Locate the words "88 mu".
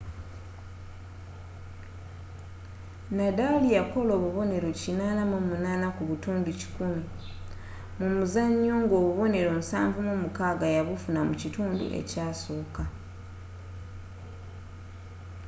4.71-8.07